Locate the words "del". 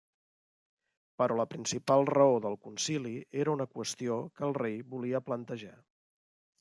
2.45-2.57